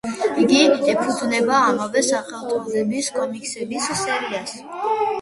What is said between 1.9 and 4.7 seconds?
სახელწოდების კომიქსების სერიას.